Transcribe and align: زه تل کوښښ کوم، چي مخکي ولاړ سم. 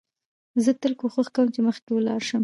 زه 0.63 0.71
تل 0.81 0.93
کوښښ 0.99 1.27
کوم، 1.35 1.47
چي 1.53 1.59
مخکي 1.67 1.91
ولاړ 1.93 2.21
سم. 2.27 2.39